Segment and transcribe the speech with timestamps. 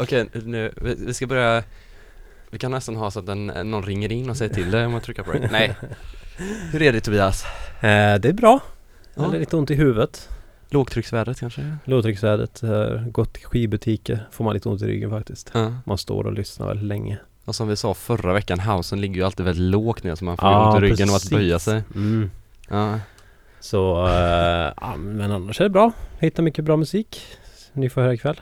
[0.00, 1.62] Okej, nu, vi, vi ska börja
[2.50, 4.92] Vi kan nästan ha så att den, någon ringer in och säger till dig om
[4.92, 5.76] man trycker på det Nej
[6.72, 7.44] Hur är det Tobias?
[7.80, 8.60] Eh, det är bra.
[9.14, 9.22] Ja.
[9.22, 10.28] har lite ont i huvudet.
[10.70, 11.76] Lågtrycksvädret kanske?
[11.84, 15.50] Lågtrycksvädret, eh, gått till skivbutiker, får man lite ont i ryggen faktiskt.
[15.54, 17.18] Ja Man står och lyssnar väldigt länge.
[17.44, 20.36] Och som vi sa förra veckan, housen ligger ju alltid väldigt lågt ner så man
[20.36, 21.30] får Ja, ont i ryggen och att precis.
[21.38, 22.30] böja sig Mm.
[22.68, 22.98] Ja,
[23.60, 25.92] Så, eh, men annars är det bra.
[26.18, 27.26] Hittar mycket bra musik.
[27.72, 28.40] Ni får höra ikväll.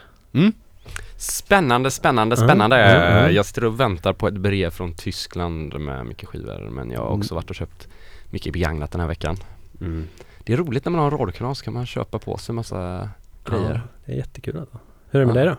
[1.21, 2.77] Spännande, spännande, spännande!
[2.77, 3.35] mm, mm.
[3.35, 7.07] Jag sitter och väntar på ett brev från Tyskland med mycket skivor men jag har
[7.09, 7.37] också Mm.
[7.37, 7.89] varit och köpt
[8.31, 9.37] mycket begagnat den här veckan
[9.81, 10.07] Mm.
[10.45, 13.09] Det är roligt när man har en radiokanal så kan man köpa på sig massa
[13.45, 14.79] grejer Ja, det är jättekul alltså.
[15.11, 15.45] Hur är det med Ja.
[15.45, 15.57] dig då?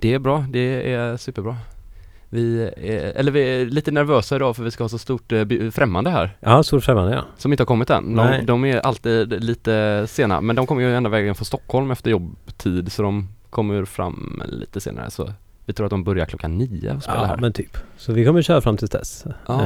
[0.00, 1.56] Det är bra, det är superbra
[2.28, 5.44] Vi är, eller vi är lite nervösa idag för vi ska ha så stort eh,
[5.72, 7.24] främmande här Ja, Solfrämmande ja.
[7.36, 8.16] Som inte har kommit än.
[8.16, 12.10] De, de är alltid lite sena men de kommer ju ända vägen från Stockholm efter
[12.10, 15.32] jobbtid så de kommer fram lite senare så
[15.66, 17.76] Vi tror att de börjar klockan nio och spela Ja, här men typ.
[17.96, 19.24] Så vi kommer köra fram till dess.
[19.46, 19.60] Ja.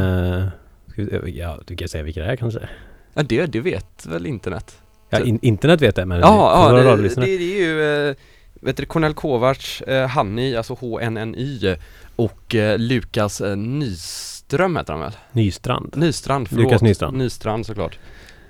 [0.90, 2.68] Ska vi, ja, du kan säga vilka det är kanske?
[3.14, 4.78] Ja det, det vet väl internet?
[5.10, 8.16] Ja, in, internet vet jag men Ja, ja det, det, det är ju eh,
[8.60, 11.76] Vet du Cornel Kovacs, eh, Hanni, alltså HNNY
[12.16, 15.12] och eh, Lukas eh, Nyström heter han väl?
[15.32, 15.96] Nystrand.
[15.96, 16.64] Nystrand, förlåt.
[16.64, 17.16] Lukas Nystrand.
[17.16, 17.98] Nystrand såklart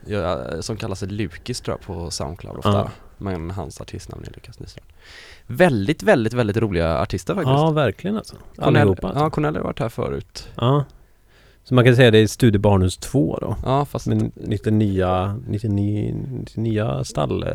[0.07, 2.91] ja, Som kallar sig Lukis tror jag på Soundcloud ofta Ja.
[3.19, 4.87] Men hans artistnamn är Lukas Nystrand
[5.47, 8.37] Väldigt, väldigt, väldigt roliga artister faktiskt Ja, verkligen alltså.
[8.57, 9.23] Cornel, Allihopa alltså.
[9.25, 10.85] Ja, Cornel har varit här förut Ja.
[11.65, 13.57] Så man kan säga det är Studiebarnhus 2 då.
[13.65, 17.51] Ja, fast Men lite nya, lite ny, lite nya stall, eh,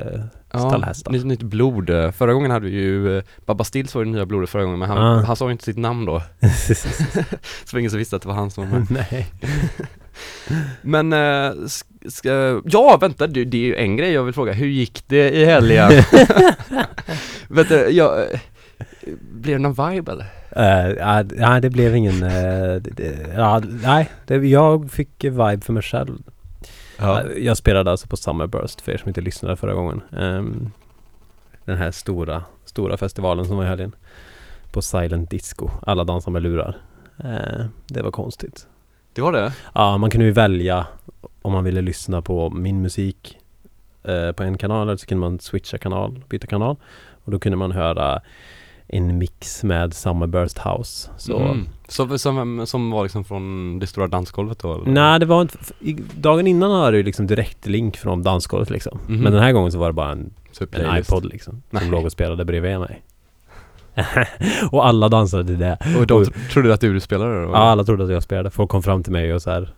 [0.52, 1.12] ja, stallhästar.
[1.12, 4.50] nytt, nytt blod Förra gången hade vi ju eh, Babba Stills var det nya blodet
[4.50, 5.23] förra gången men han, Ja.
[5.25, 6.22] han sa ju inte sitt namn då
[7.66, 9.28] Så ingen som visste att det var han som var med Nej.
[10.81, 14.68] Men, sk- ska, ja vänta det, det är ju en grej jag vill fråga, hur
[14.68, 15.90] gick det i helgen?
[17.48, 18.28] Vänta, jag,
[19.31, 20.26] blev det någon vibe eller?
[20.58, 22.22] Uh, ja, nej, det blev ingen...
[23.36, 26.18] ja, nej, det, jag fick vibe för mig själv.
[27.00, 30.02] Eh, Jag spelade alltså på Summerburst för er som inte lyssnade förra gången.
[30.18, 30.72] Ehm,
[31.66, 33.96] den här stora, stora festivalen som var i helgen.
[34.72, 35.69] På Silent Disco.
[35.81, 36.78] Alla dansar med lurar.
[37.24, 38.68] Eh, det var konstigt.
[39.14, 39.54] Det var det?
[39.74, 40.88] Ja, man kunde ju välja
[41.42, 43.38] om man ville lyssna på min musik
[44.04, 46.76] eh, på en kanal eller så kunde man switcha kanal, byta kanal.
[47.24, 48.22] Och då kunde man höra
[48.88, 51.10] en mix med Summerburst House.
[51.18, 51.68] Så mm.
[51.88, 54.74] som, som, som var liksom från det stora dansgolvet då?
[54.74, 54.92] Eller?
[54.92, 55.58] Nej, det var inte...
[56.16, 59.00] Dagen innan hade du liksom direktlink från dansgolvet liksom.
[59.08, 59.20] Mhm.
[59.20, 61.62] Men den här gången så var det bara en, Så en iPod liksom.
[61.70, 61.82] Nej.
[61.82, 63.02] Som låg och spelade bredvid mig.
[64.72, 65.78] och alla dansade till det.
[66.00, 67.50] Och de trodde att du spelade då?
[67.52, 68.50] Ja, alla trodde att jag spelade.
[68.50, 69.74] Folk kom fram till mig och så här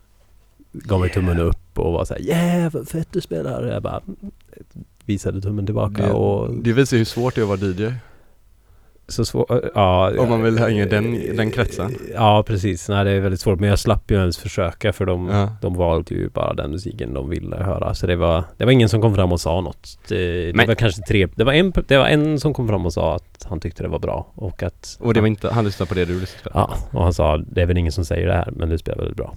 [0.72, 3.66] gav mig tummen upp och var så här Yeah, vad fett du spelar.
[3.66, 4.02] Jag bara
[5.06, 7.94] visade tummen tillbaka det, och det visar ju hur svårt det är att vara DJ
[9.08, 9.50] så svårt.
[9.75, 12.90] Ja, Om man vill hänga i den, den kretsen Ja, precis.
[12.90, 13.59] Nej, det är väldigt svårt.
[13.59, 15.50] Men jag slapp ju ens försöka för de, Ja.
[15.62, 17.94] de valde ju bara den musiken de ville höra.
[17.94, 20.00] Så det var, det var ingen som kom fram och sa något.
[20.08, 22.86] Det, det Men- var kanske tre, det var, en, det var en som kom fram
[22.86, 24.28] och sa att han tyckte det var bra.
[24.36, 24.97] Och att...
[25.02, 26.50] Och det var inte, han lyssnade på det du lyssnade på?
[26.59, 28.97] Ja, och han sa det är väl ingen som säger det här men du spelar
[28.97, 29.34] väldigt bra.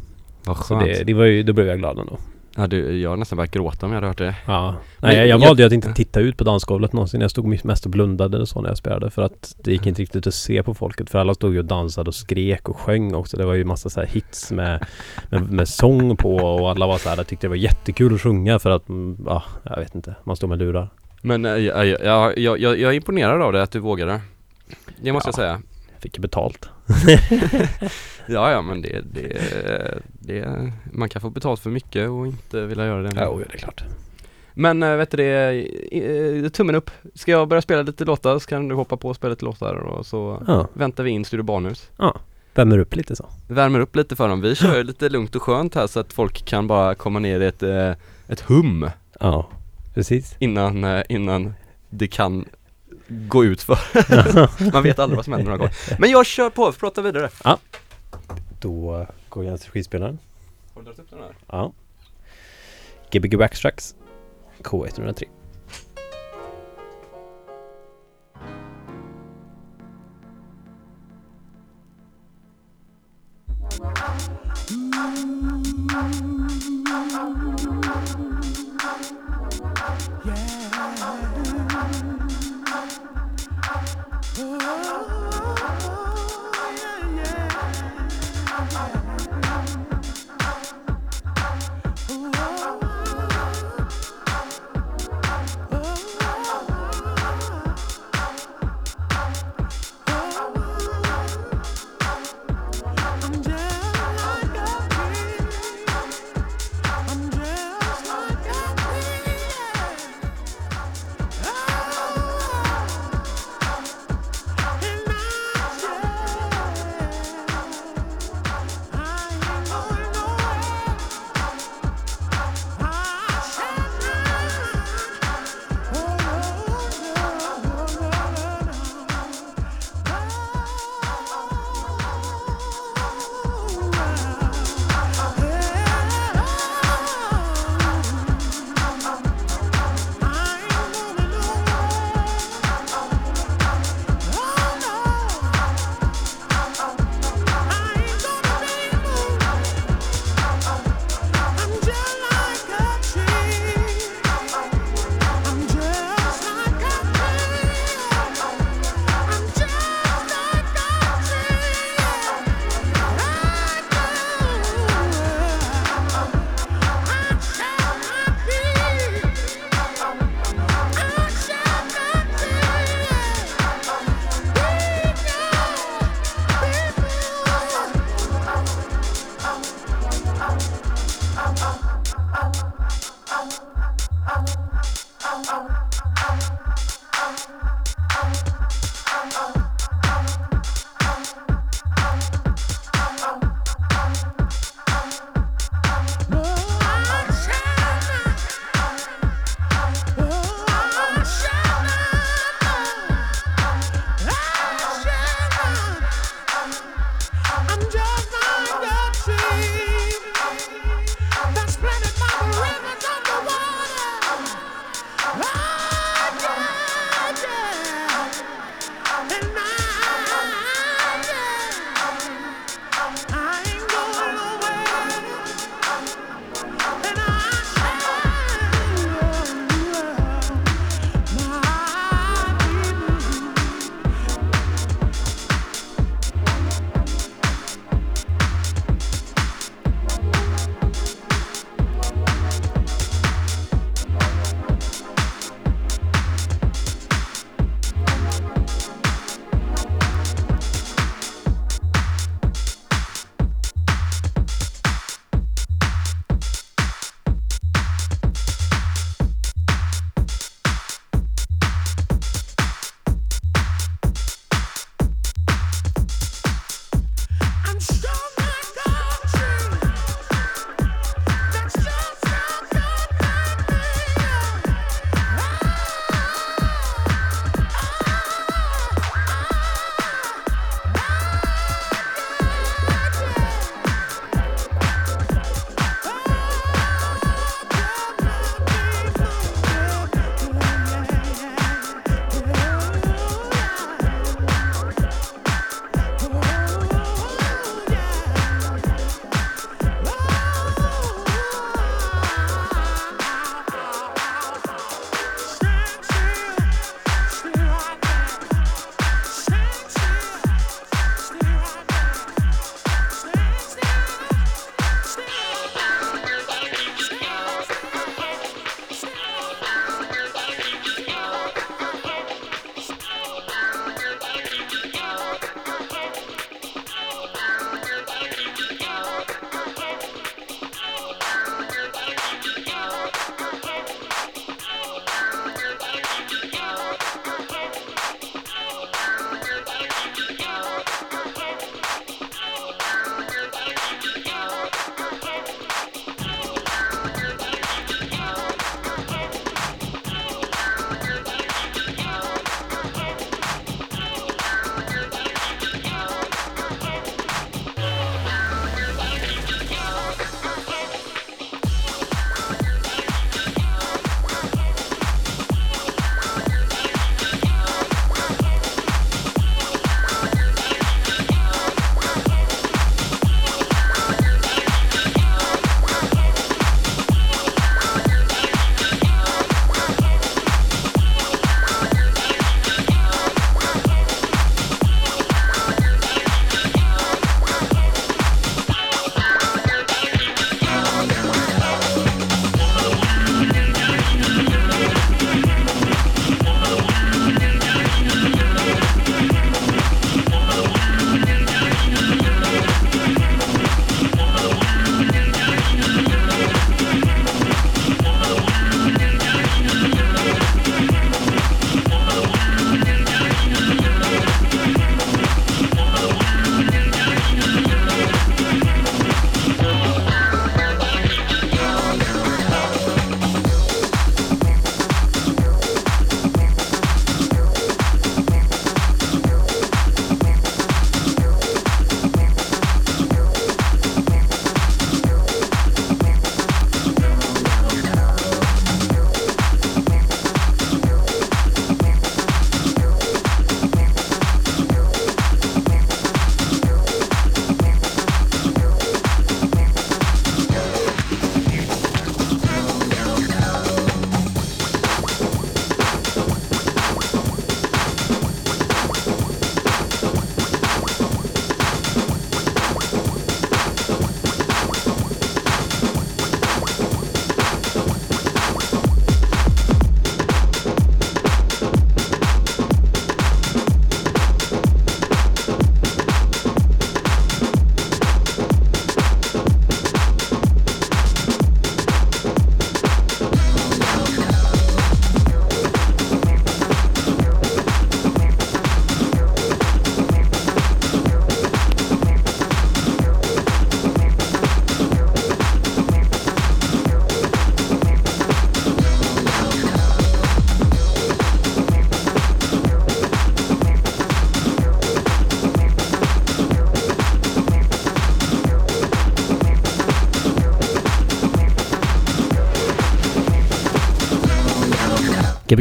[0.47, 2.19] Vad Så skönt det, det var ju, då blev jag glad ändå.
[2.57, 4.75] Ja, du, Jag nästan börjat gråta om jag hade hört det Ja.
[4.99, 7.21] Nej, jag, jag jag- valde ju att inte titta ut på dansgolvet någonsin.
[7.21, 9.11] Jag stod mest och blundade och så när jag spelade.
[9.11, 11.11] För att det gick inte riktigt att se på folket.
[11.11, 13.37] För alla stod ju och dansade och skrek och sjöng också.
[13.37, 14.87] Det var ju massa så hits med,
[15.31, 16.37] med, med sång på.
[16.37, 19.17] Och alla var så här, jag tyckte det var jättekul att sjunga för att, mm,
[19.27, 20.15] ja, jag vet inte.
[20.25, 20.89] Man står med lurar.
[21.23, 21.99] Men eh, jag, jag,
[22.39, 24.21] jag, jag, jag är imponerad av det att du vågade
[25.03, 25.37] Det måste jag Ja.
[25.37, 25.61] säga
[25.93, 26.69] Jag fick betalt.
[28.29, 32.87] Ja ja men det, det, det, man kan få betalt för mycket och inte vilja
[32.87, 33.85] göra det Ja, det är klart.
[34.55, 35.67] Men äh, vet du det,
[36.45, 39.17] eh, tummen upp Ska jag börja spela lite låtar så kan du hoppa på och
[39.17, 41.91] spela lite låtar och så Ja, väntar vi in Studio Barnhus
[42.57, 43.27] värmer upp lite så.
[43.49, 46.45] Värmer upp lite för dem, vi kör lite lugnt och skönt här så att folk
[46.45, 47.91] kan bara komma ner i ett, eh,
[48.29, 49.49] ett hum Ja,
[49.95, 50.37] precis.
[50.39, 51.55] innan, eh, innan
[51.91, 52.45] det kan
[53.09, 53.79] gå ut för
[54.73, 57.31] Man vet aldrig vad som händer några gånger Men jag kör på, prata vidare
[58.61, 60.19] Då går jag till skivspelaren.
[60.75, 61.35] Har du dragit upp den här?
[61.47, 61.73] Ja.
[63.11, 63.95] Gbg Backstracks.
[64.63, 65.25] K103.
[74.69, 75.46] Oh,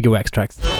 [0.06, 0.75] Gbg Wax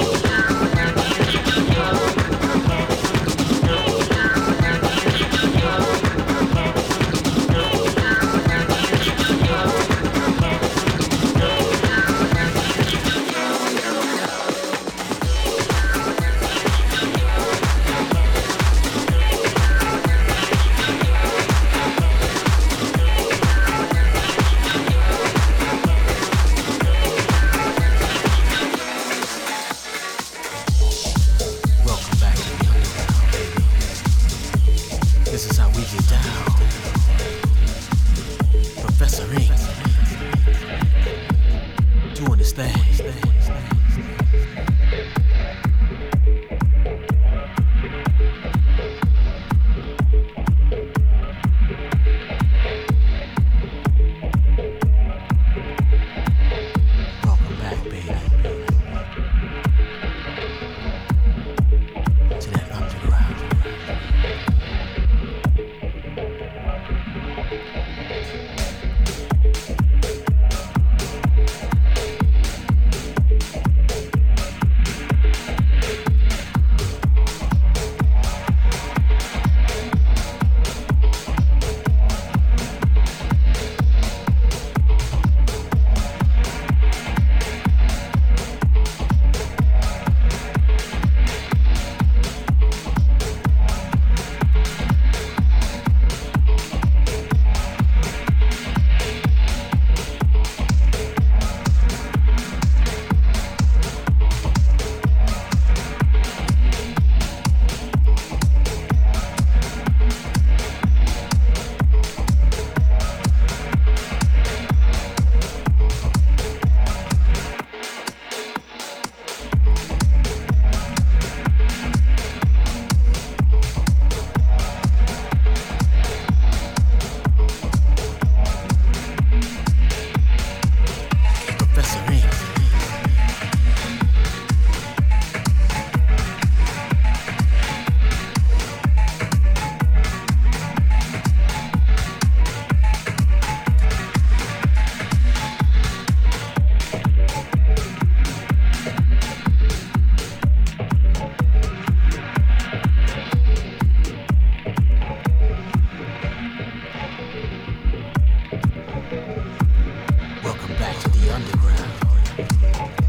[161.30, 163.05] underground.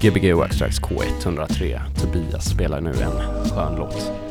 [0.00, 1.80] Gbg Waxtrax K103.
[2.00, 4.29] Tobias spelar nu en skön låt.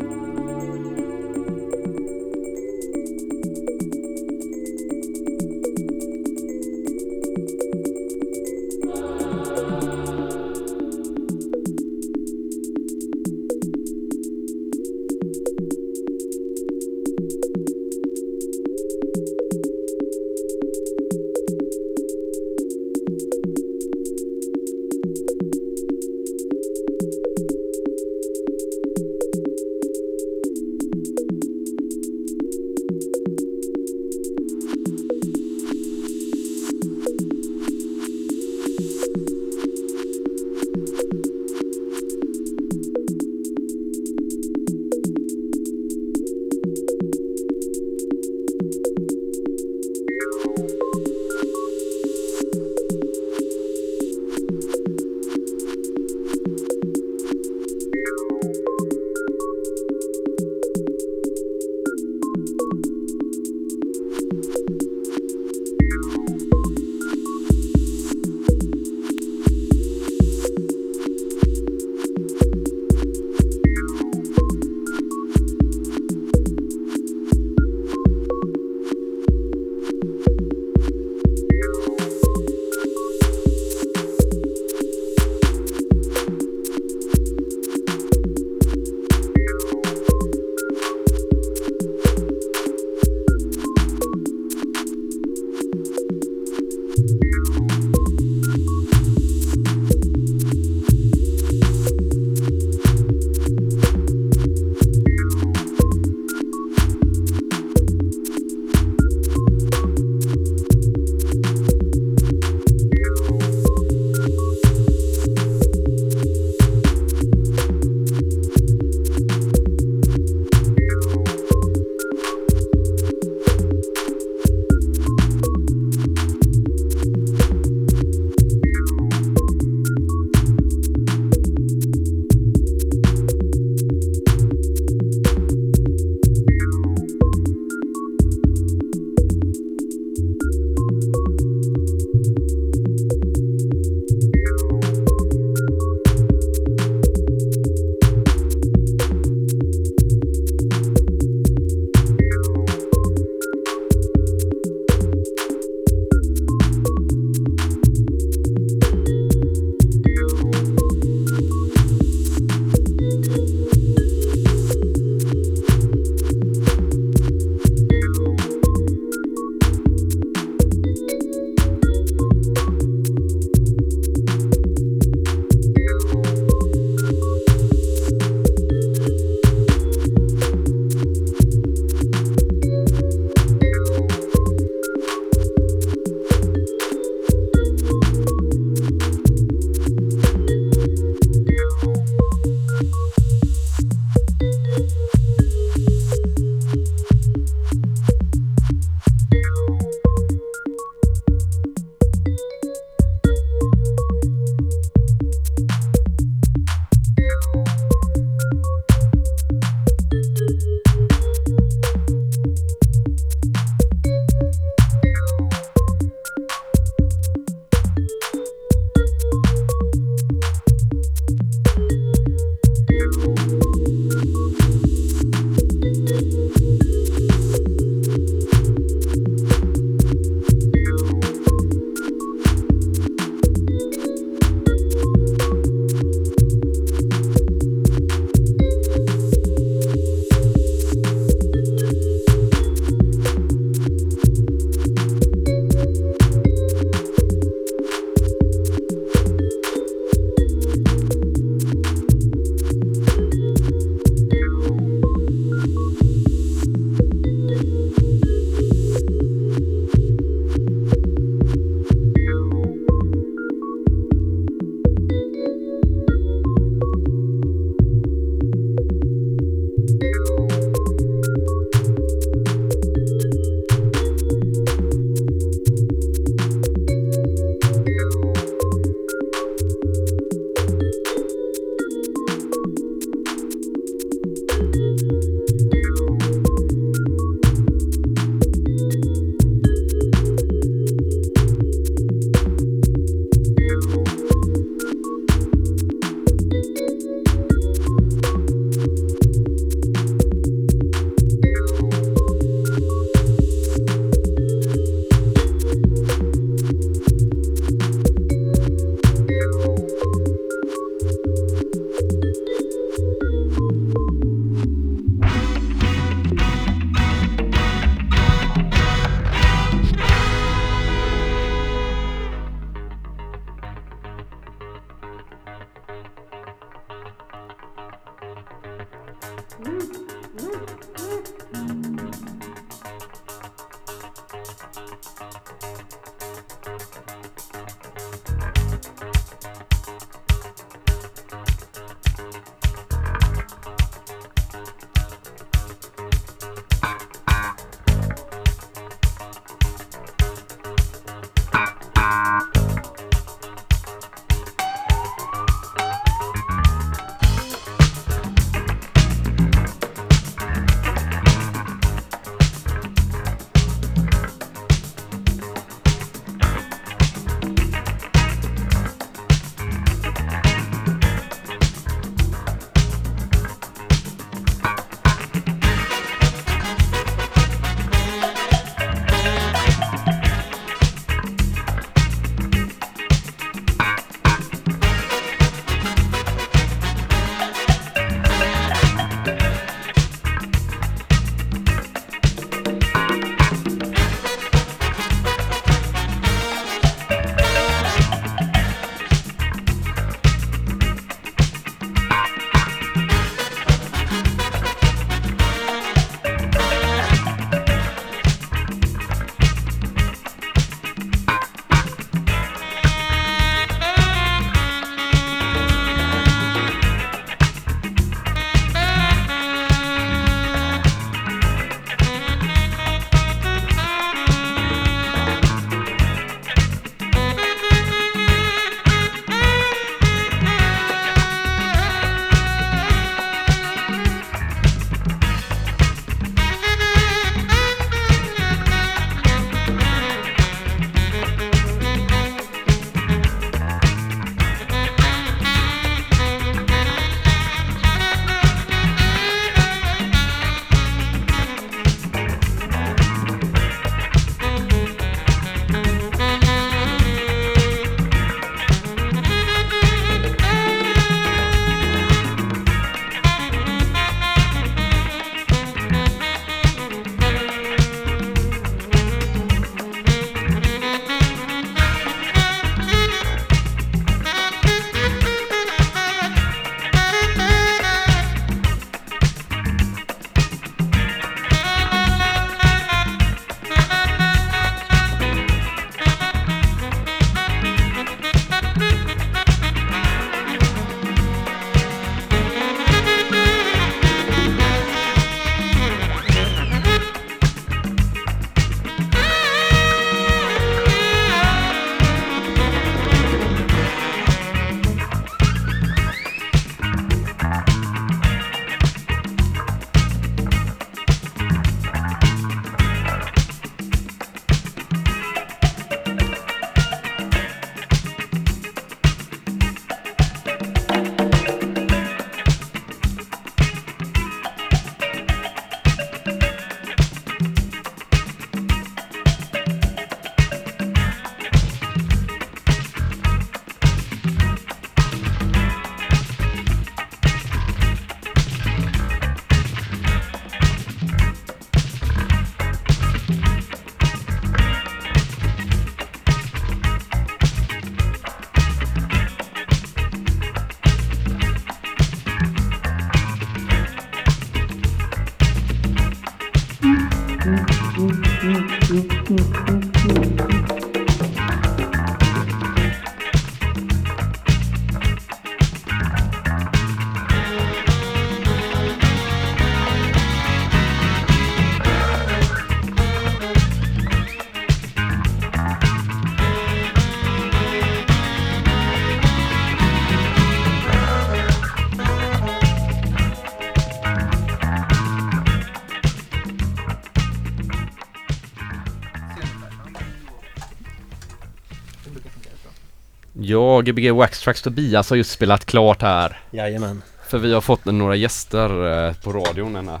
[593.48, 596.40] Ja, Gbg Wax Tracks Tobias har just spelat klart här.
[596.50, 597.02] Jajamän.
[597.28, 600.00] För vi har fått några gäster eh, på radion ena.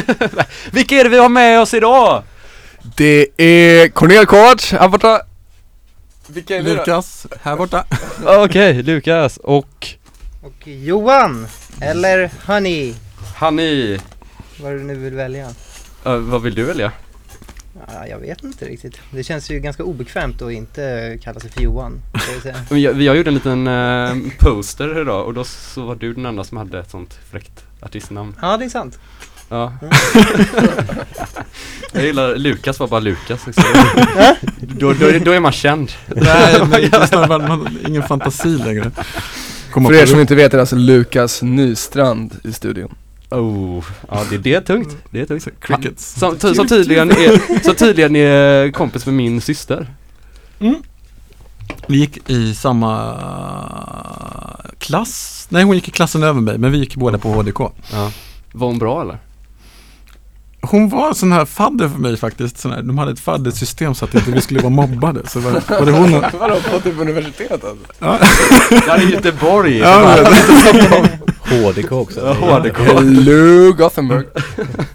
[0.70, 2.22] Vilka är det vi har med oss idag?
[2.96, 5.20] Det är Cornel Kovacs här borta.
[6.26, 6.76] Vilka är det då?
[6.76, 7.84] Lukas, här borta.
[8.26, 9.86] Okej, Lukas och
[10.44, 11.46] Och Johan,
[11.80, 12.94] eller Honey,
[13.36, 13.98] Hanni.
[14.62, 15.48] vad du nu vill välja.
[16.04, 16.92] Eh, vad vill du välja?
[17.86, 19.00] Ja, jag vet inte riktigt.
[19.10, 22.00] Det känns ju ganska obekvämt att inte kalla sig för Johan.
[22.44, 22.54] jag.
[22.70, 26.26] Men Jag, jag gjorde en liten eh, poster idag och då så var du den
[26.26, 28.36] enda som hade ett sånt fräckt artistnamn.
[28.40, 28.98] Ja, det är sant.
[29.48, 29.72] Ja.
[31.92, 33.64] jag gillar Lukas var bara Lukas liksom.
[34.60, 35.92] då, då, då är man känd.
[36.06, 38.90] Nej, snarare bara man, ingen fantasi längre.
[39.70, 42.94] Komma För er som inte vet är alltså Lukas Nystrand i studion.
[43.30, 44.96] Oh, ja det, det är tungt.
[45.10, 45.48] Det är tungt.
[45.60, 46.14] Crickets.
[46.18, 49.86] Som, som, tydligen är, som tydligen är kompis med min syster.
[51.86, 53.14] Vi gick i samma
[54.78, 55.46] klass.
[55.50, 57.60] Nej, hon gick i klassen över mig, men vi gick båda på HDK.
[57.92, 58.12] Ja.
[58.52, 59.18] Var hon bra eller?
[60.60, 62.58] Hon var sån här fadder för mig faktiskt.
[62.58, 65.28] Sån här, de hade ett faddersystem så att inte vi skulle vara mobbade.
[65.28, 67.76] Så var, var det hon och, Vadå, på typ universitet alltså?
[67.98, 68.18] Ja,
[68.70, 69.78] det är Göteborg.
[69.78, 70.16] ja,
[70.82, 71.08] men-
[71.50, 72.32] HDK också.
[72.32, 72.78] HDK.
[72.78, 74.26] Hello Gothenburg.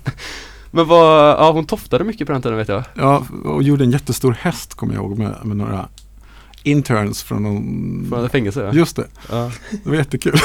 [0.71, 2.83] Men vad, ja hon toftade mycket på den tiden vet jag.
[2.93, 5.87] ja, och gjorde en jättestor häst kommer jag ihåg med, med några
[6.63, 8.05] interns från någon...
[8.09, 8.73] Från fängelse ja.
[8.73, 9.51] Just det, ja.
[9.83, 10.33] det var jättekul.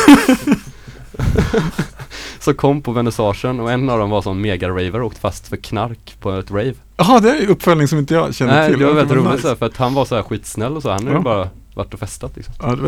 [2.41, 5.57] Som kom på vernissagen och en av dem var sån mega-raver och åkte fast för
[5.57, 6.75] knark på ett rave.
[6.97, 8.79] Jaha, det är ju uppföljning som inte jag känner Nej till.
[8.79, 9.43] det var väldigt roligt nice.
[9.43, 11.21] så här, för att han var så här skitsnäll och så, han ju Ja.
[11.21, 11.49] bara
[11.79, 12.55] varit och festat liksom.
[12.62, 12.83] Ja, det,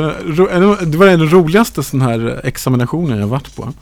[0.67, 3.73] var, det var den roligaste sån här examinationen jag varit på.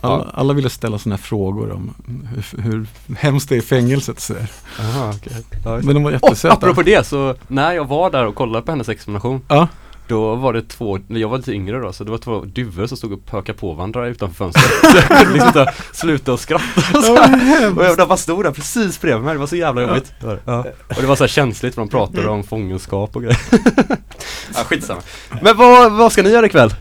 [0.00, 1.94] Alla, alla ville ställa såna här frågor om
[2.34, 4.20] hur, hur hemskt det är i fängelset.
[4.20, 4.34] Så.
[4.80, 5.82] Aha, det.
[5.84, 6.54] Men de var Oh, jättesöta.
[6.54, 9.68] apropå det så, när jag var där och kollade på hennes examination Ja.
[10.12, 12.96] Då var det två, jag var lite yngre då, så det var två duvor som
[12.96, 17.04] stod och pökade på varandra utanför fönstret jag kunde liksom inte sluta och skratta och
[17.04, 17.78] så här.
[17.78, 20.12] Och jag bara stod där precis bredvid mig, det var så jävla jobbigt
[20.44, 20.64] ja.
[20.88, 23.38] Och det var så känsligt för de pratade om fångenskap och grejer
[24.54, 25.00] Ja skitsamma
[25.42, 26.74] Men vad, vad ska ni göra ikväll?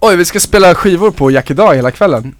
[0.00, 2.34] Oj, vi ska spela skivor på Jack idag hela kvällen.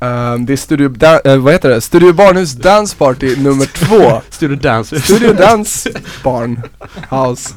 [0.00, 1.80] Ehm, det är Studio, da- eh, vad heter det?
[1.80, 4.22] Studio Barnhus Dance Party nummer två.
[4.30, 5.90] Studio Dance Studio Dance
[6.22, 6.62] Barn
[7.10, 7.54] House.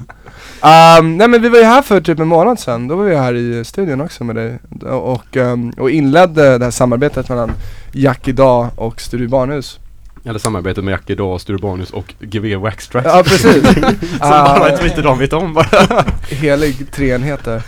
[0.62, 3.16] Ehm, nej men vi var ju här för typ en månad sedan, då var vi
[3.16, 4.60] här i studion också med dig
[4.92, 7.52] och, ehm, och inledde det här samarbetet mellan
[7.92, 9.80] Jack idag och Studio Barnhus.
[10.26, 13.64] Eller samarbete med Jack idag, Studio Bonus och GV Wax Tracks Ja precis.
[13.74, 17.62] Som bara Ah, inte de vet om bara helig treenheter.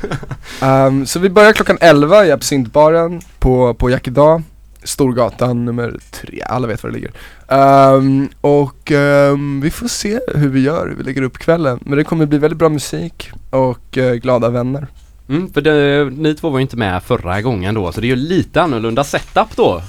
[0.62, 4.42] Um, så vi börjar klockan 11 i Absintbaren på, på Jack idag.
[4.84, 7.12] Storgatan nummer tre, alla vet var det ligger.
[7.48, 11.80] Ehm, och ehm, vi får se hur vi gör, hur vi lägger upp kvällen.
[11.86, 14.88] Men det kommer bli väldigt bra musik och eh, glada vänner.
[15.30, 18.10] Mm, för det, ni två var ju inte med förra gången då, så det är
[18.10, 19.82] ju lite annorlunda setup då.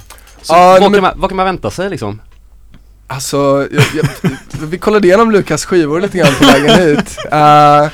[0.42, 2.20] Så Ja, vad, men- kan man, vad kan man vänta sig liksom?
[3.06, 4.08] Alltså, jag, jag,
[4.66, 7.16] vi kollade igenom Lukas skivor lite grann på vägen hit.
[7.32, 7.88] Eh,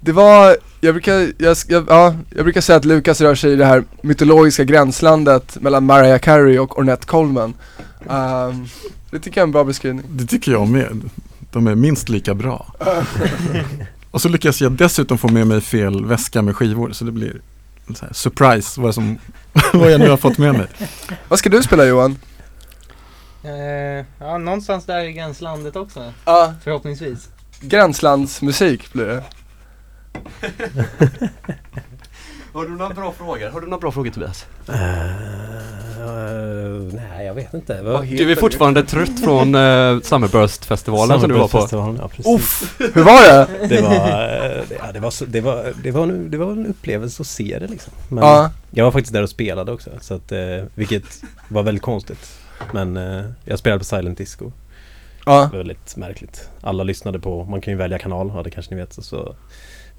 [0.00, 3.56] det var, jag brukar, jag, jag, ja, jag brukar säga att Lukas rör sig i
[3.56, 7.54] det här mytologiska gränslandet mellan Mariah Carey och Ornette Coleman.
[8.10, 8.66] Ehm,
[9.10, 10.04] det tycker jag är en bra beskrivning.
[10.10, 11.10] Det tycker jag med.
[11.52, 12.74] De är minst lika bra.
[14.10, 17.40] Och så lyckas jag dessutom få med mig fel väska med skivor så det blir
[17.86, 19.18] en så här surprise vad, som,
[19.72, 20.66] vad jag nu har fått med mig.
[21.28, 22.18] Vad ska du spela Johan?
[23.42, 26.12] Eh, ja, någonstans där i gränslandet också.
[26.24, 27.28] Ja, Förhoppningsvis.
[27.60, 29.24] gränslandsmusik blir det.
[32.52, 33.48] Har du några bra frågor?
[33.50, 34.46] Har du några bra frågor Tobias?
[34.68, 34.74] Eh,
[36.92, 37.82] nej, jag vet inte.
[38.02, 41.68] Du är fortfarande trött från uh, Summerburst-festivalen som du var på.
[42.02, 42.26] Ja, precis.
[42.34, 43.68] Uff, hur var det?
[43.68, 46.52] Det var, eh, det- ja, det var, så, det var, det var, en, det var
[46.52, 47.92] en upplevelse att se det liksom.
[48.08, 50.38] Men Ja, Jag var faktiskt där och spelade också, så att, eh,
[50.74, 52.38] vilket var väldigt konstigt.
[52.72, 54.52] Men eh, jag spelade på Silent Disco.
[55.26, 55.40] ja.
[55.40, 56.48] Det var väldigt märkligt.
[56.60, 58.92] Alla lyssnade på, man kan ju välja kanal, ja det kanske ni vet.
[58.92, 59.34] Så, så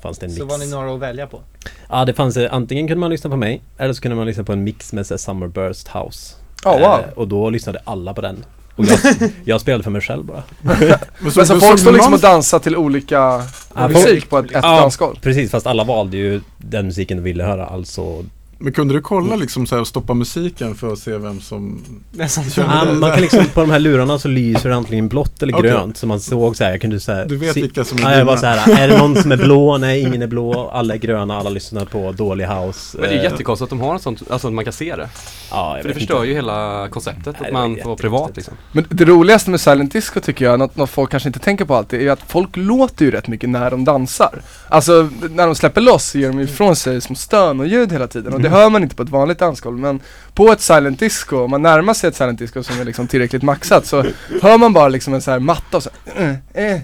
[0.01, 0.39] fanns det en mix.
[0.39, 1.41] Så var ni några att välja på.
[1.89, 4.43] Ja, det fanns, eh, antingen kunde man lyssna på mig, eller så kunde man lyssna
[4.43, 6.35] på en mix med så Summerburst House.
[6.65, 6.81] Oh, wow.
[6.83, 8.45] Eh, och då lyssnade alla på den.
[8.75, 8.99] Och jag,
[9.43, 10.43] jag spelade för mig själv bara.
[10.61, 10.77] Men
[11.19, 13.43] Men så folk står liksom och dansar till olika
[13.75, 14.61] Ja, musik på ett, ett Ja.
[14.79, 15.15] dansgolv?
[15.21, 18.23] Precis, fast alla valde ju den musiken de ville höra, alltså
[18.61, 21.81] Men kunde du kolla liksom så här stoppa musiken för att se vem som...
[22.11, 25.53] Nästan Ja, man kan liksom, på de här lurarna så lyser det antingen blått eller
[25.53, 25.69] Okej.
[25.71, 25.97] grönt.
[25.97, 28.01] Så man såg så här, jag kunde så här, Du vet se- vilka som är
[28.11, 29.77] Ja, jag var så här, är det någon som är blå?
[29.77, 30.69] Nej, ingen är blå.
[30.73, 32.97] Alla är gröna, alla lyssnar på dålig house.
[32.99, 34.95] Men det är Eh, jättekonstigt att de har en sån, alltså att man kan se
[34.95, 35.09] det.
[35.51, 36.27] Ja, För det förstör inte.
[36.27, 38.53] ju hela konceptet, Nej, att man får vara privat liksom.
[38.71, 41.75] Men det roligaste med silent disco tycker jag, något, något folk kanske inte tänker på
[41.75, 44.41] alltid, är ju att folk låter ju rätt mycket när de dansar.
[44.69, 48.07] Alltså när de släpper loss så ger de ifrån sig små stön och ljud hela
[48.07, 49.99] tiden och det hör man inte på ett vanligt dansgolv men
[50.33, 53.43] på ett silent disco, om man närmar sig ett silent disco som är liksom tillräckligt
[53.43, 54.05] maxat så
[54.41, 56.81] hör man bara liksom en så här matta och så här, eh, eh,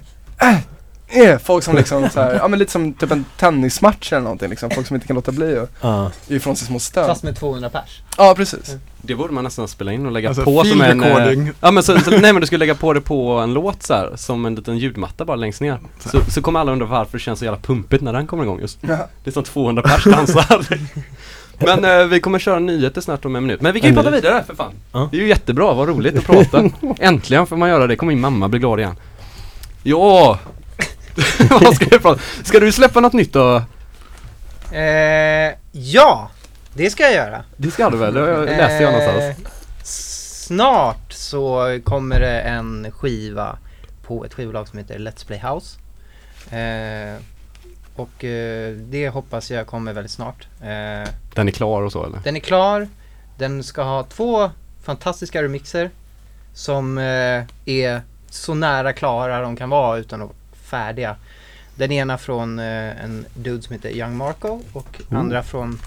[0.49, 0.59] eh,
[1.31, 4.49] eh, folk som liksom så här, ja men lite som typ en tennismatch eller någonting
[4.49, 6.11] liksom, folk som inte kan låta bli Ja.
[6.27, 7.07] ge ifrån sig små stön.
[7.07, 8.01] Fast med 200 pers.
[8.17, 8.75] Ja precis.
[9.01, 11.03] Det borde man nästan spela in och lägga Alltså, på som en...
[11.03, 11.51] eh, recording.
[11.61, 13.93] Ja men så, så, nej men du skulle lägga på det på en låt så
[13.93, 15.79] här, som en liten ljudmatta bara längst ner.
[15.99, 18.59] Så, så kommer alla undra varför det känns så jävla pumpigt när den kommer igång
[18.59, 18.77] just.
[18.81, 18.97] Ja.
[19.23, 20.65] Det är som 200 pers dansar.
[21.57, 23.61] Men eh, vi kommer köra nyheter snart om en minut.
[23.61, 24.73] Men vi kan ju prata vidare för fan.
[24.91, 25.09] Ja.
[25.11, 26.69] Det är ju jättebra, vad roligt att prata.
[26.99, 28.95] Äntligen får man göra det, kommer min mamma bli glad igen.
[29.83, 30.39] Ja!
[31.49, 33.61] vad ska vi prata Ska du släppa något nytt då?
[34.71, 36.29] Eh, ja,
[36.73, 37.43] det ska jag göra.
[37.57, 38.13] Det ska du väl?
[38.13, 39.23] Det läste jag någonstans.
[39.23, 39.51] Eh,
[40.45, 43.57] Snart så kommer det en skiva
[44.03, 45.77] på ett skivbolag som heter Let's Play House.
[46.55, 47.21] Eh,
[47.95, 50.47] och eh, det hoppas jag kommer väldigt snart.
[50.61, 52.19] Eh, Den är klar och så eller?
[52.23, 52.87] den är klar.
[53.37, 54.51] Den ska ha två
[54.83, 55.89] fantastiska remixer
[56.53, 61.15] som eh, är så nära klara de kan vara utan att vara färdiga.
[61.75, 65.79] Den ena från eh, en dude som heter Young Marco och andra från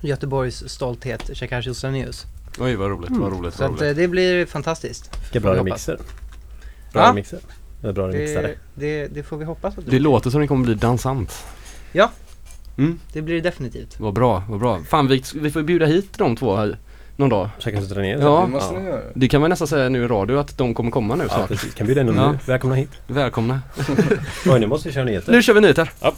[0.00, 2.26] Göteborgs stolthet Shekashi Ostranius.
[2.60, 3.96] Oj vad roligt, vad roligt, Så vad att, eh, roligt.
[3.96, 5.10] det blir fantastiskt.
[5.22, 5.98] Vilka bra remixer.
[6.92, 7.08] Bra Va?
[7.10, 7.38] remixer.
[7.82, 8.06] Eller bra.
[8.06, 11.44] Det, det, det får vi hoppas att det Det låter som det kommer bli dansant.
[11.92, 12.10] Ja.
[12.78, 14.00] Mm, Det blir det definitivt.
[14.00, 14.80] vad bra, vad bra.
[14.88, 16.78] Fan vi, vi får bjuda hit de två här
[17.16, 17.48] någon dag.
[17.58, 18.18] Käka så dra ner.
[18.18, 18.40] Ja.
[18.46, 19.00] Det måste ni göra.
[19.14, 21.48] Det kan man nästan säga nu i radio att de kommer komma nu Ja, snart.
[21.48, 21.74] precis.
[21.74, 22.32] Kan bjuda in dem Ja.
[22.32, 22.38] nu.
[22.46, 22.90] Välkomna hit.
[23.06, 23.60] Välkomna.
[24.46, 25.32] Oj, nu måste vi köra nyheter.
[25.32, 25.90] Nu kör vi nyheter.
[26.00, 26.14] Ja.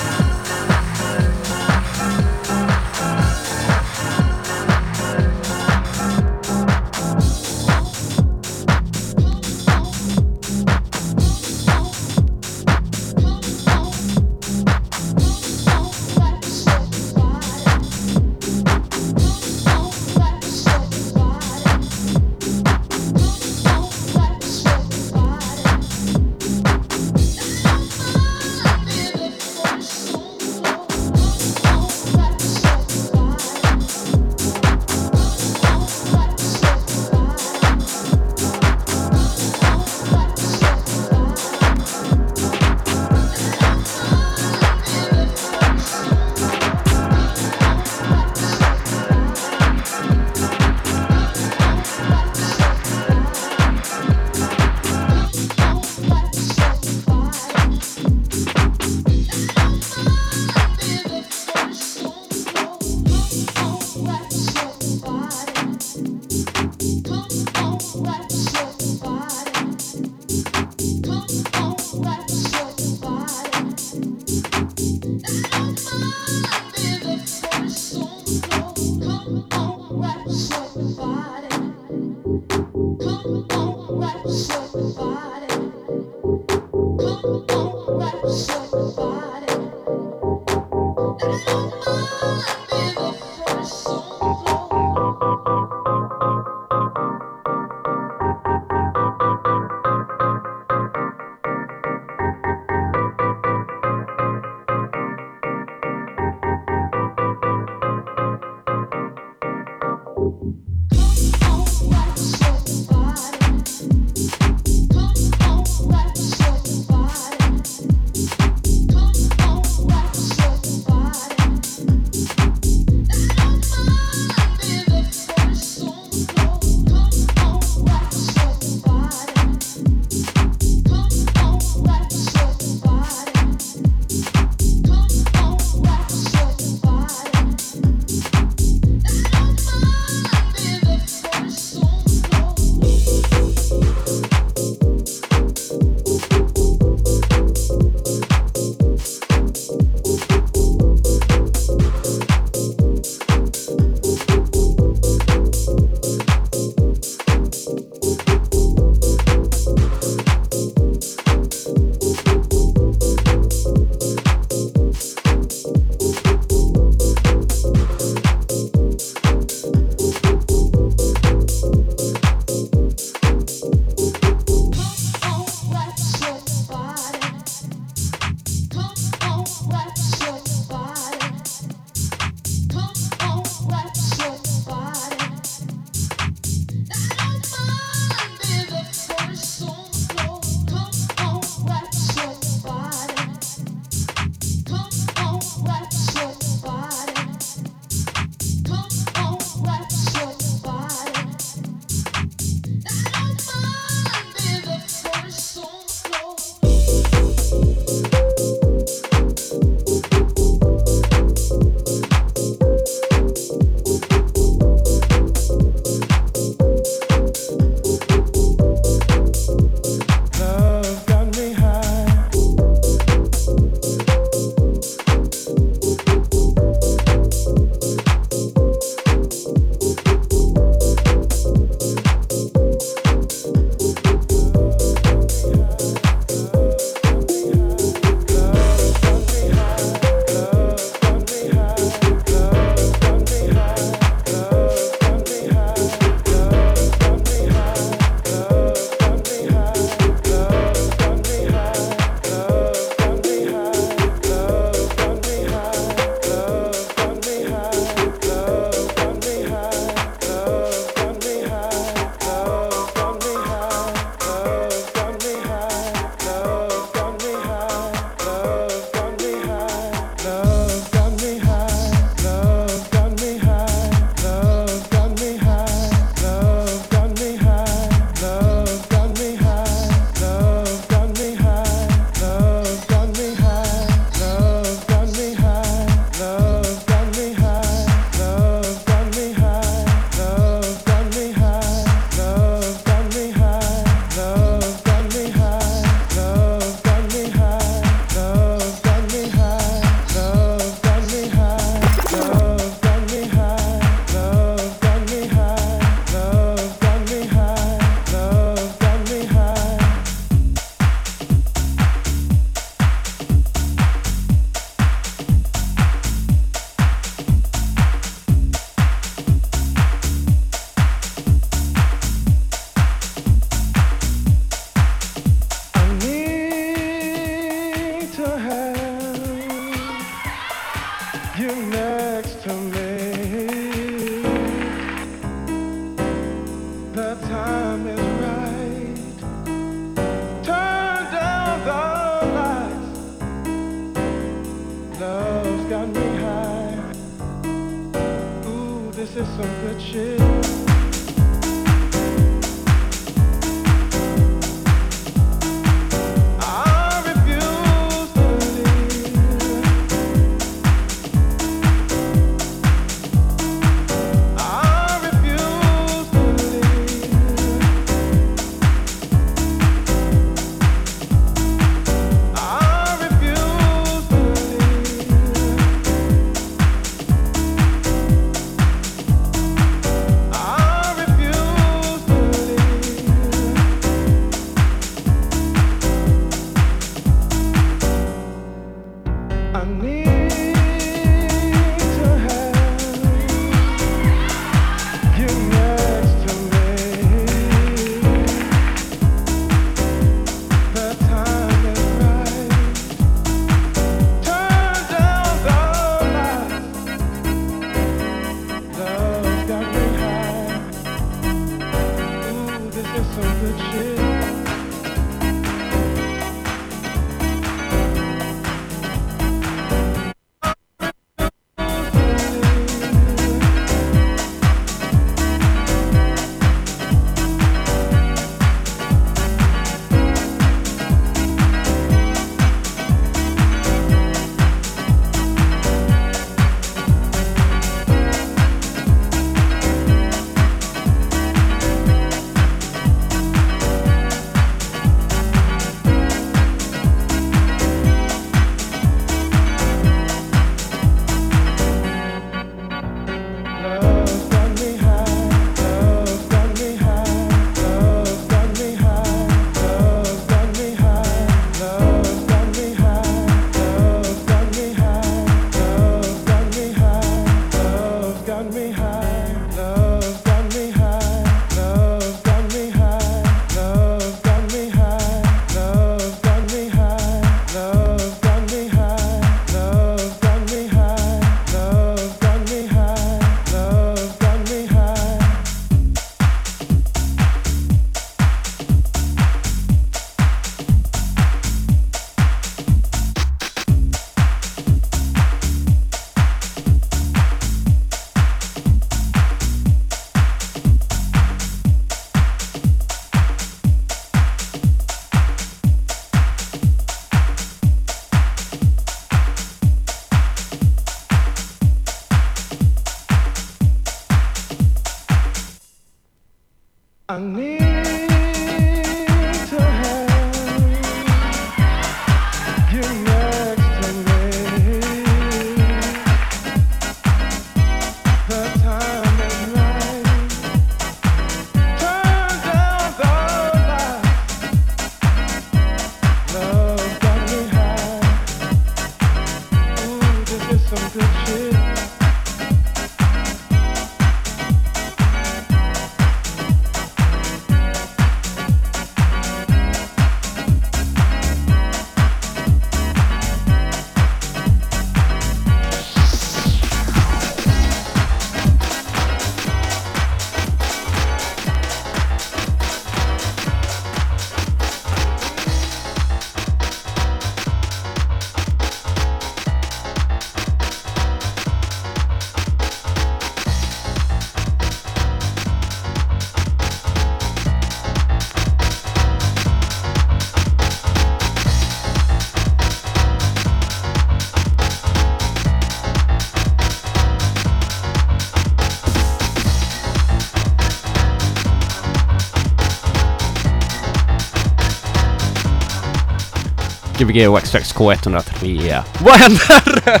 [597.10, 598.82] Gbg och XXK103.
[598.98, 600.00] Vad händer?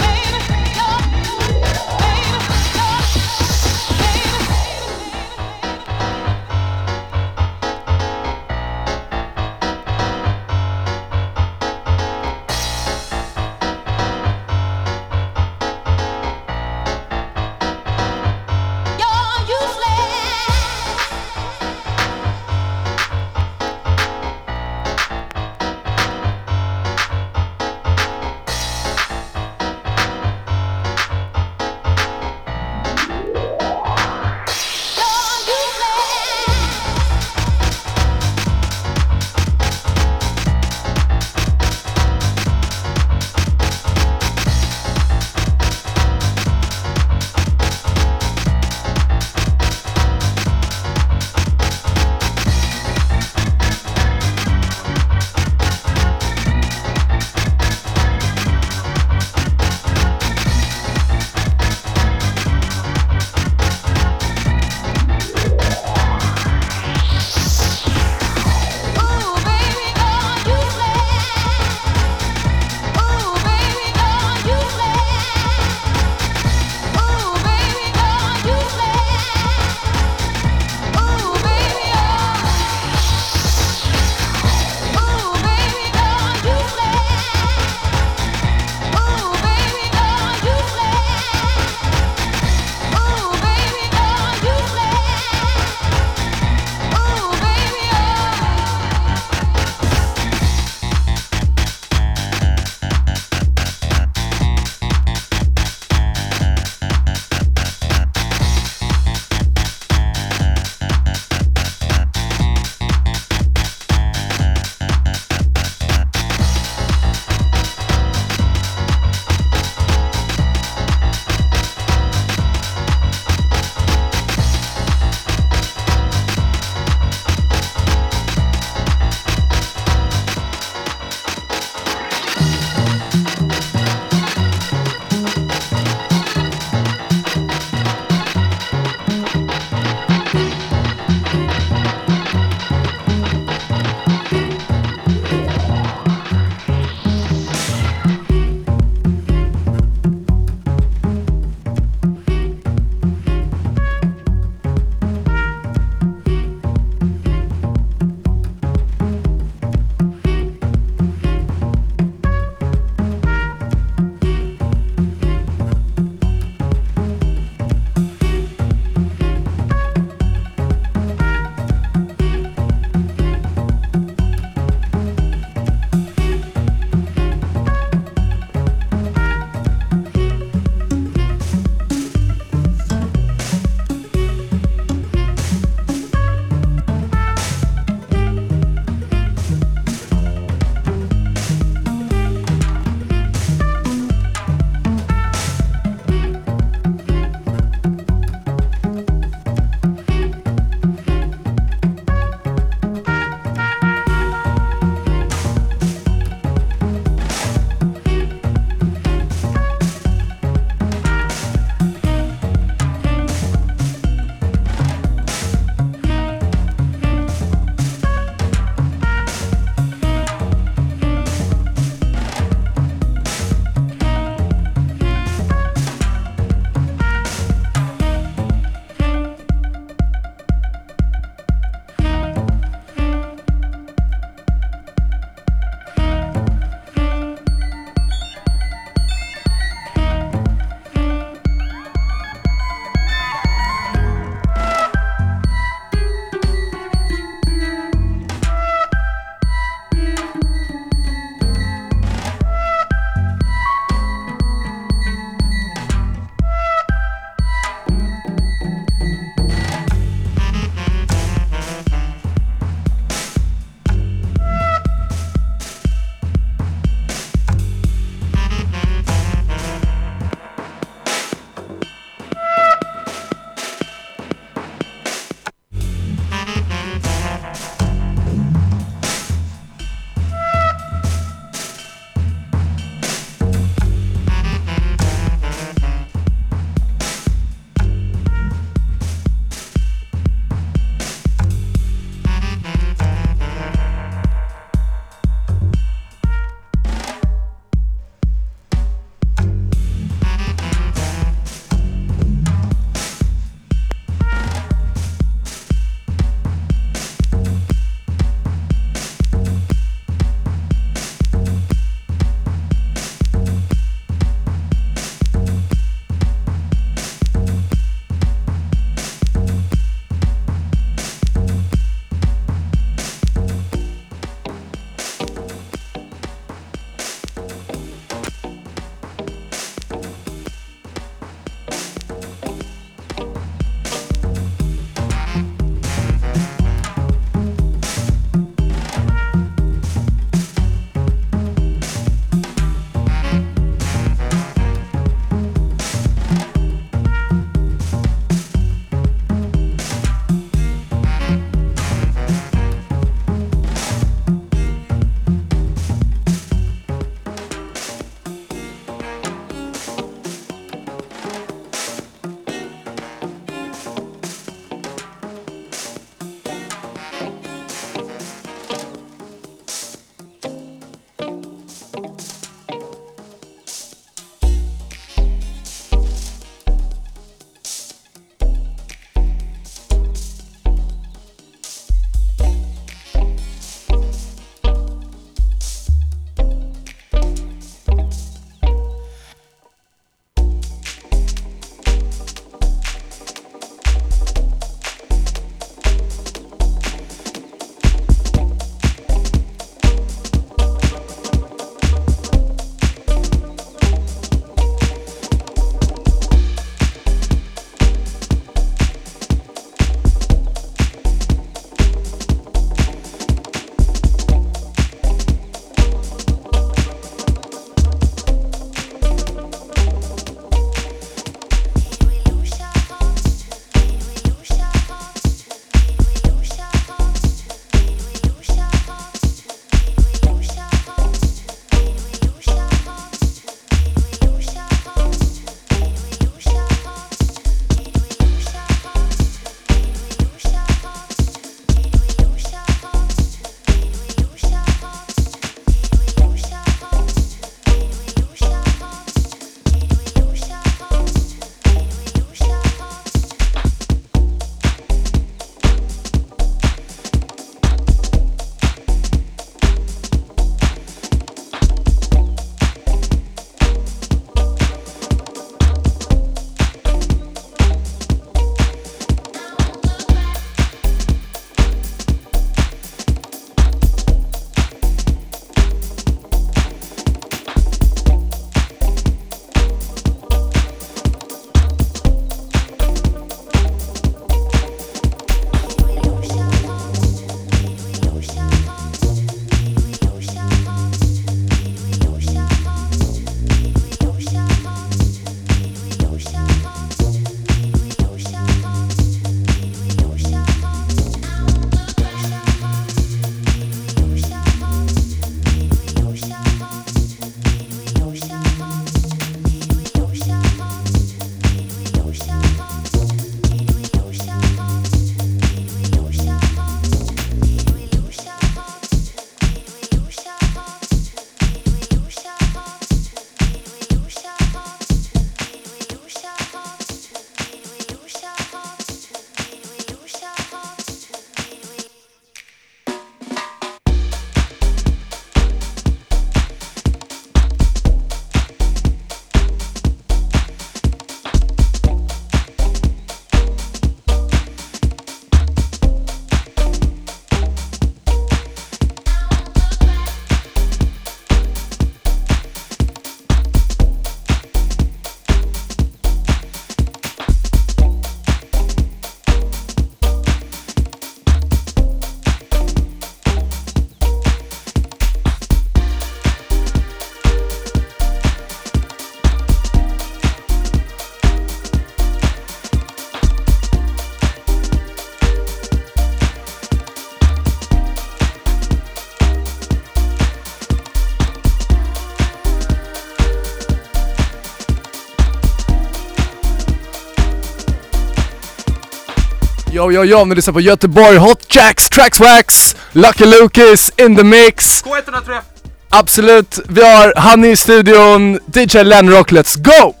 [589.81, 594.23] Yo, yo, yo, ni lyssnar på Göteborg Hot Jacks, Tracks Wax, Lucky Lucas in the
[594.23, 594.83] mix.
[594.83, 595.41] K103.
[595.89, 600.00] Absolut, vi har Hanni i studion, DJ Lenrock, let's go!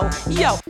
[0.00, 0.40] Flow, let's go.
[0.40, 0.65] Yo.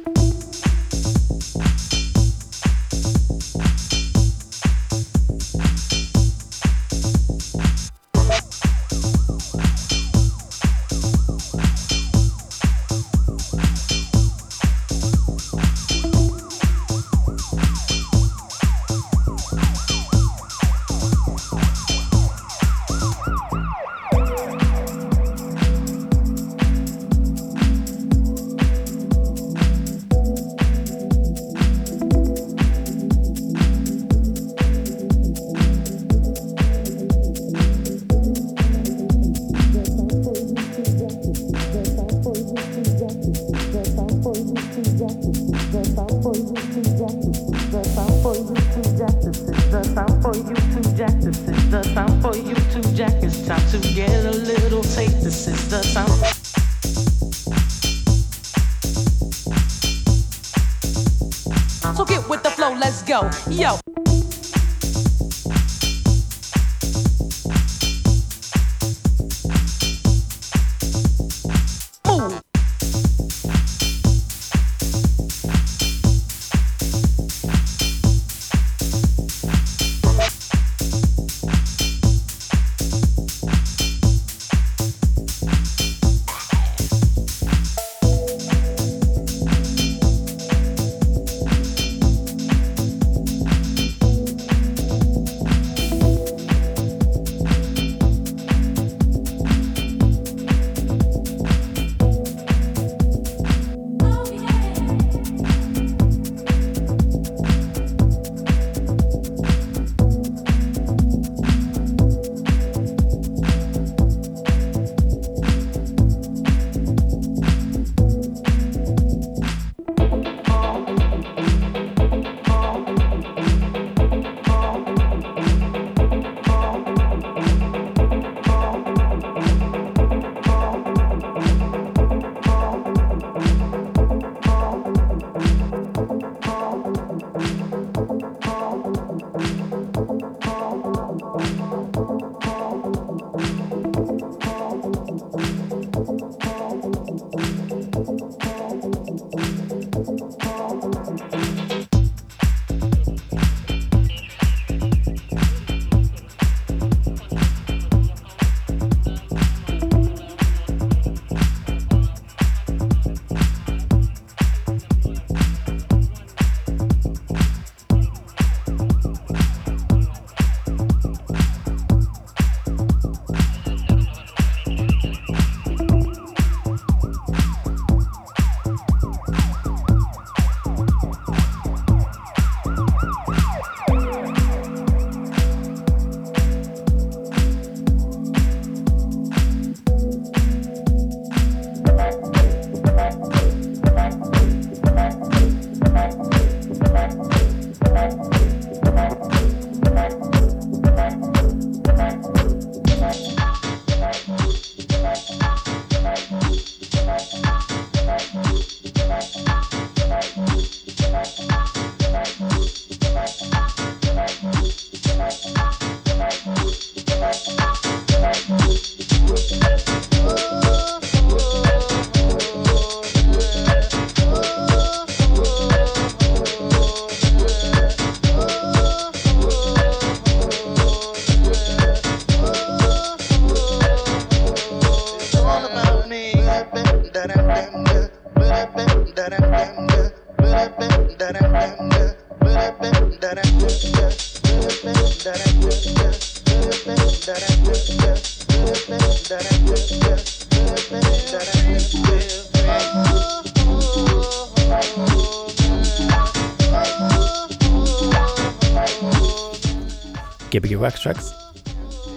[260.57, 261.35] Gbg Wax Tracks.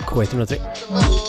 [0.06, 1.29] K103.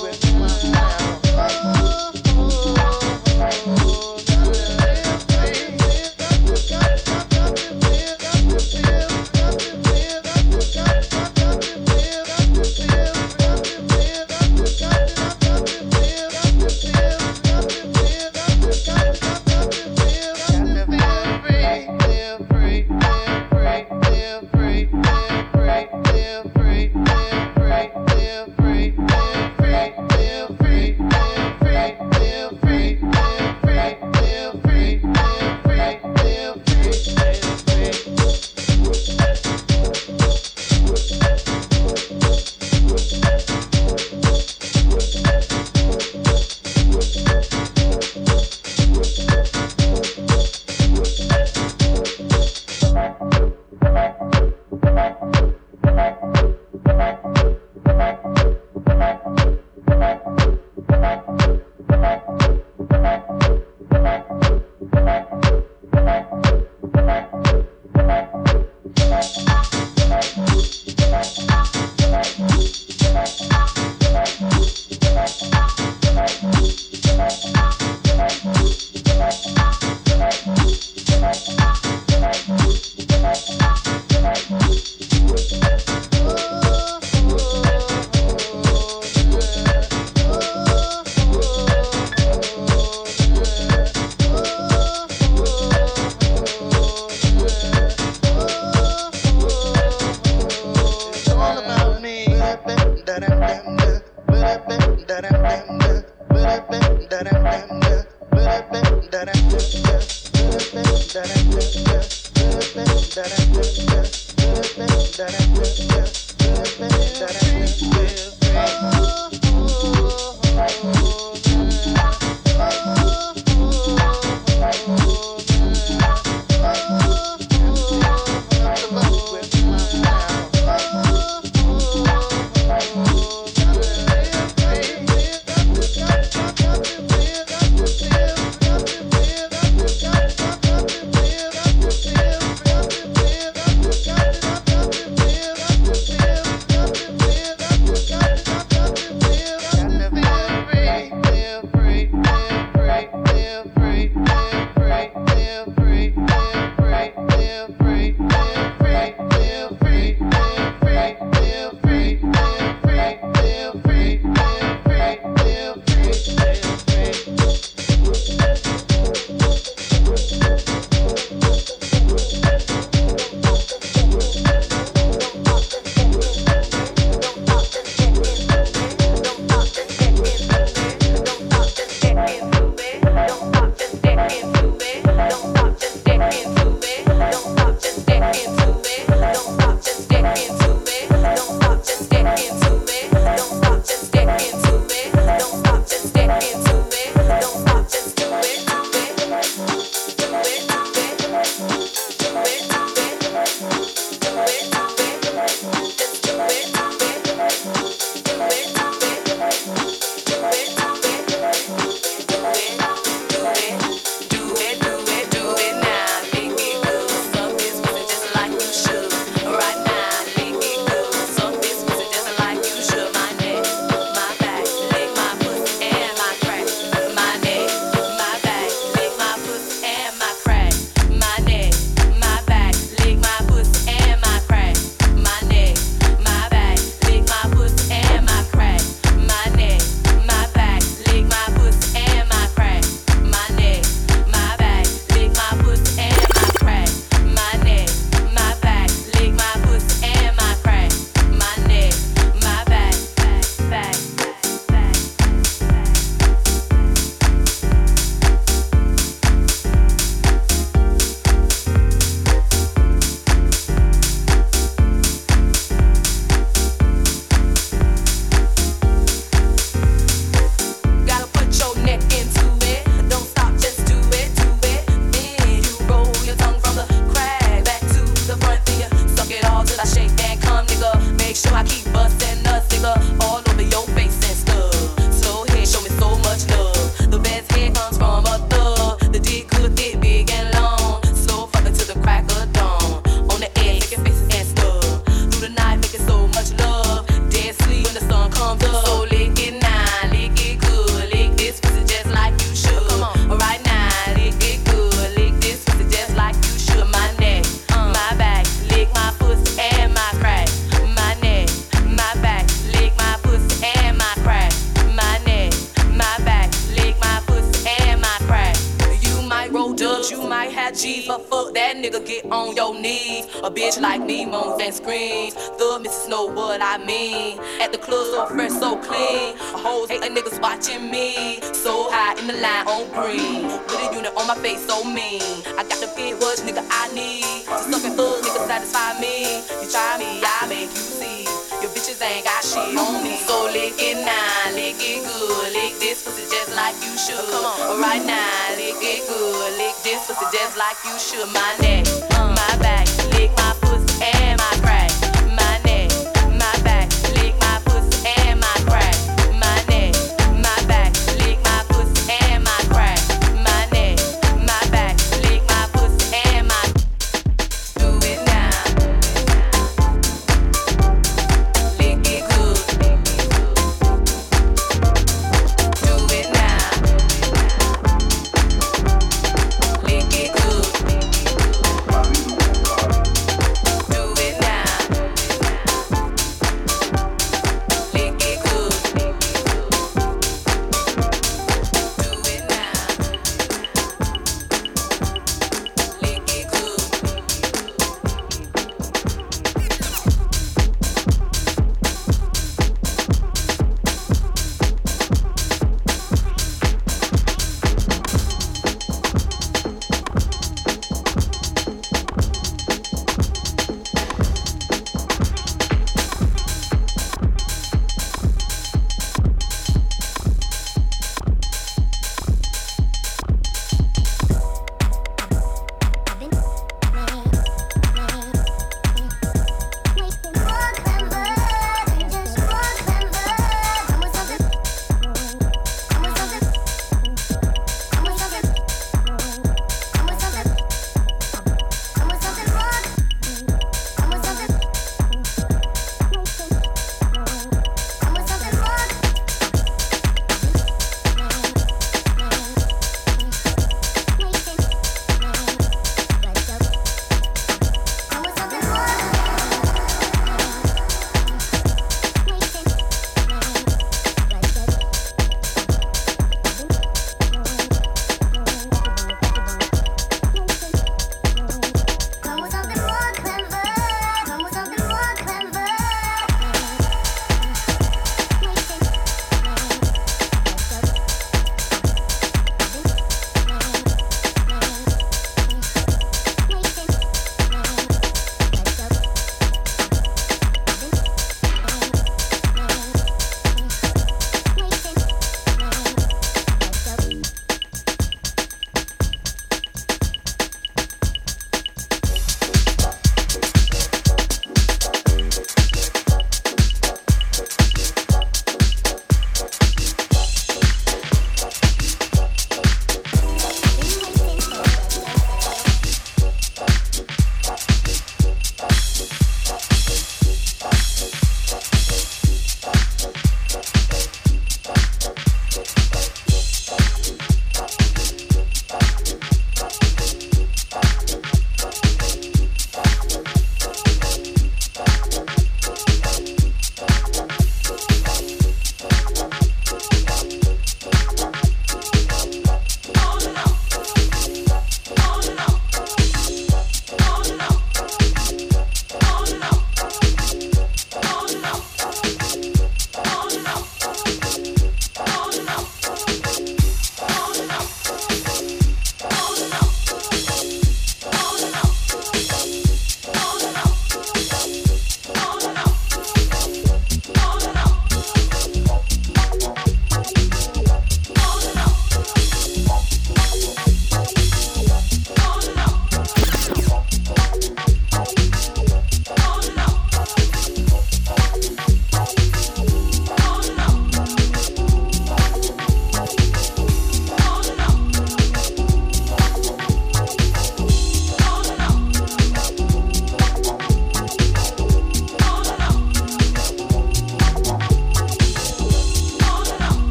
[350.61, 351.33] Like you should.
[351.33, 352.10] My neck,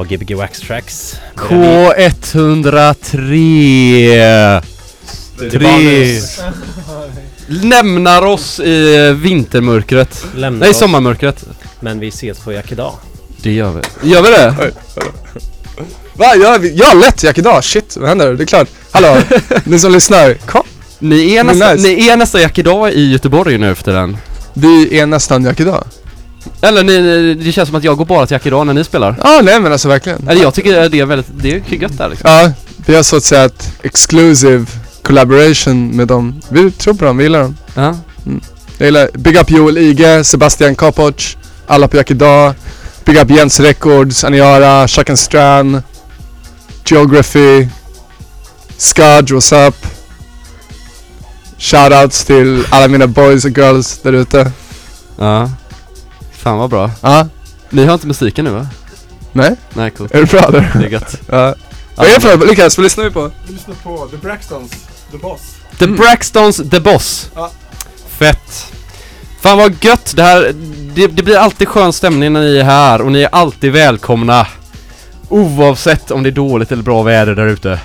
[0.00, 1.16] Ja, Gbg Wax Tracks.
[1.36, 2.94] K103
[5.50, 6.20] Tre
[7.46, 10.26] lämnar oss i vintermörkret.
[10.34, 10.78] Lämnar Nej, oss.
[10.78, 11.44] sommarmörkret.
[11.80, 12.94] Men vi ses på Yakidag.
[13.36, 13.80] Det gör vi.
[14.10, 14.54] Gör vi det?
[16.14, 16.34] Va?
[16.36, 18.34] Jag, jag har lätt Jack idag, shit vad händer?
[18.34, 18.68] Det är klart.
[18.90, 19.16] Hallå,
[19.64, 20.62] ni som lyssnar, kom.
[20.98, 21.88] Ni är, nästa, nice.
[21.88, 24.16] ni är nästa Jack idag i Göteborg nu efter den.
[24.54, 25.84] Vi är nästan Jack idag.
[26.62, 28.84] Eller ni, ni- det känns som att jag går bara till Jack idag när ni
[28.84, 29.16] spelar.
[29.24, 30.28] Ja, nej men alltså verkligen.
[30.28, 32.30] Eller jag tycker det är väldigt, det är gött där liksom.
[32.30, 32.52] Ja,
[32.86, 34.66] vi har så att säga ett exclusive
[35.02, 36.40] collaboration med dem.
[36.48, 37.56] Vi tror på dem, vi gillar dem.
[37.74, 37.96] Ja.
[38.78, 42.54] Jag gillar Big Up Joel Ige, Sebastian Kapoc, alla på Jack idag.
[43.04, 45.82] Big Up Jens Records, Aniara, Chuck and Stran,
[46.84, 47.68] Geography,
[48.76, 49.74] Skudge, what's up?
[51.58, 54.50] Shoutouts till alla mina boys och girls där ute.
[55.18, 55.50] Ja.
[56.42, 56.90] Fan vad bra.
[57.00, 57.26] Ja,
[57.70, 58.66] Ni har inte musiken nu va?
[59.32, 59.56] nej?
[59.74, 60.14] Nej, coolt.
[60.14, 60.70] Är du bra där?
[60.74, 61.20] Det är gött.
[61.28, 61.54] Ja.
[61.94, 63.30] Vad är det för Lukas, vad lyssnar vi på?
[63.46, 64.70] Vi lyssnar på The Braxtons,
[65.10, 65.40] The Boss.
[65.78, 67.30] The Braxtons The Boss.
[67.34, 67.50] Ja.
[68.08, 68.66] Fett.
[69.40, 70.12] Fan vad gött.
[70.16, 70.52] Det här,
[70.94, 74.46] det, det blir alltid skön stämning när ni är här och ni är alltid välkomna.
[75.28, 77.80] Oavsett om det är dåligt eller bra väder där ute.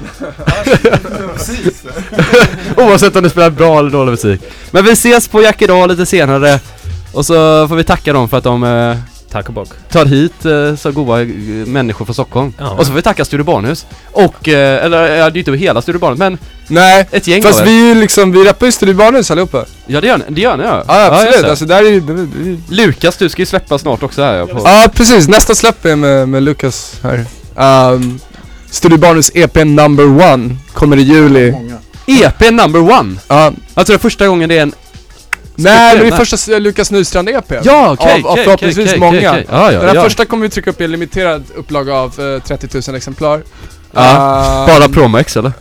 [2.77, 4.41] Oavsett om ni spelar bra eller dålig musik.
[4.71, 6.59] Men vi ses på Jack idag lite senare.
[7.15, 8.97] Och så får vi tacka dem för att de eh,
[9.31, 9.69] Tack och bock.
[9.91, 11.27] tar hit eh, så goda eh,
[11.65, 12.53] människor från Stockholm.
[12.57, 12.69] Ja.
[12.69, 13.85] Och så får vi tacka Studio Barnhus.
[14.11, 16.37] Och, eh, eller ja, det är ju inte hela Studio Barnhus men
[16.67, 17.71] Nej, ett gäng fast av er.
[17.71, 19.65] vi är ju liksom, vi rappar ju Studio Barnhus allihopa.
[19.87, 20.83] Ja det gör ni, det gör ni ja.
[20.87, 21.41] Ja, just absolut.
[21.41, 21.49] det.
[21.49, 24.47] alltså där är ju, det, det, Lukas, du ska ju släppa snart också här ja,
[24.47, 24.61] på...
[24.65, 27.25] Ja precis, nästa släpp är med, med Lukas här.
[27.91, 28.19] Um,
[28.71, 31.51] Studio Barnus EP number one kommer i juli.
[31.51, 31.77] Många.
[32.07, 33.15] EP number one!
[33.27, 34.73] Ja, Alltså det är första gången det är en...
[35.55, 37.51] nej men det är första Lukas Nystrand EP.
[37.63, 39.21] Ja okej, Av- av förhoppningsvis många.
[39.21, 40.03] Ja, ja, Den här ja.
[40.03, 43.43] första kommer vi trycka upp i en limiterad upplaga av eh, 30 000 exemplar.
[43.91, 45.53] Ja, Ehm, Bara promoex eller?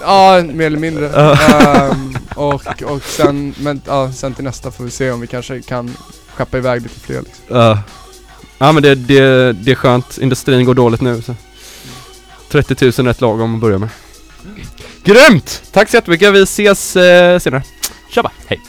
[0.00, 1.08] Ja, mer eller mindre.
[1.08, 5.62] Ehm, och, och sen, men ja, sen till nästa får vi se om vi kanske
[5.62, 5.96] kan
[6.36, 7.44] skeppa iväg lite fler liksom.
[7.56, 7.78] Ja.
[8.58, 11.34] Ja men det, det, det är skönt, industrin går dåligt nu så
[12.50, 13.88] 30 000 är ett lagom att börja med
[15.04, 15.62] Grymt!
[15.72, 17.62] Tack så jättemycket, vi ses eh, senare
[18.10, 18.60] Tjaba, hej!